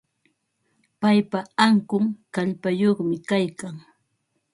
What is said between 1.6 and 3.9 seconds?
ankun kallpayuqmi kaykan.